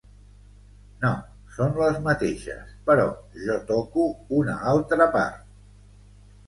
[1.03, 1.11] No,
[1.57, 3.07] són les mateixes, però
[3.45, 4.09] jo toco
[4.41, 5.55] una altra part.